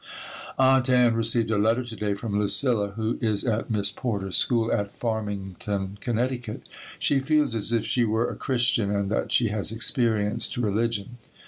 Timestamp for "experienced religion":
9.71-11.17